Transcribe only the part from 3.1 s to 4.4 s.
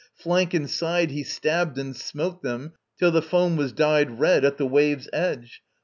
the foam was dyed